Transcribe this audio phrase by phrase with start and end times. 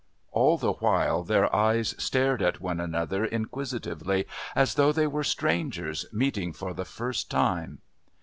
[0.31, 6.07] All the while their eyes stared at one another inquisitively, as though they were strangers
[6.11, 7.81] meeting for the first time.